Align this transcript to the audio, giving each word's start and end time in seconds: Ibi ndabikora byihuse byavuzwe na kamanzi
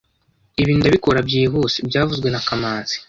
Ibi 0.61 0.71
ndabikora 0.79 1.19
byihuse 1.27 1.77
byavuzwe 1.89 2.27
na 2.29 2.41
kamanzi 2.47 2.95